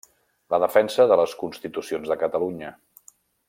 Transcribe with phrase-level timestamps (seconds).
[0.53, 2.73] La defensa de les constitucions de Catalunya.